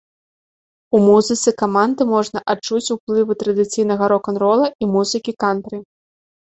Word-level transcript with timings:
У 0.97 1.01
музыцы 1.07 1.49
каманды 1.61 2.07
можна 2.13 2.39
адчуць 2.55 2.93
уплывы 2.97 3.33
традыцыйнага 3.45 4.03
рок-н-рола 4.17 4.67
і 4.81 4.93
музыкі 4.97 5.31
кантры. 5.47 5.77